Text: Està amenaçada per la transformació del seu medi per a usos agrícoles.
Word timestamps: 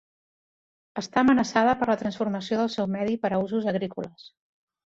Està 1.01 1.19
amenaçada 1.21 1.75
per 1.83 1.89
la 1.91 1.97
transformació 2.01 2.59
del 2.63 2.73
seu 2.79 2.89
medi 2.97 3.21
per 3.27 3.35
a 3.35 3.41
usos 3.47 3.71
agrícoles. 3.77 4.29